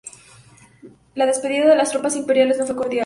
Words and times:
La 1.13 1.27
despedida 1.27 1.67
de 1.69 1.75
las 1.75 1.91
tropas 1.91 2.15
imperiales 2.15 2.57
no 2.57 2.65
fue 2.65 2.75
"cordial". 2.75 2.99